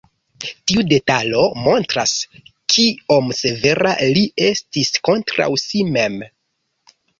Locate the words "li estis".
4.17-4.93